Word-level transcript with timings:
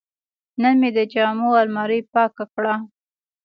نن 0.61 0.73
مې 0.81 0.89
د 0.97 0.99
جامو 1.13 1.49
الماري 1.61 1.99
پاکه 2.13 2.45
کړه. 2.53 2.73